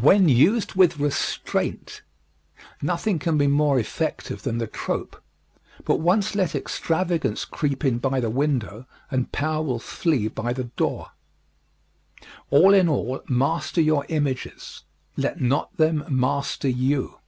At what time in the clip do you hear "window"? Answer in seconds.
8.30-8.86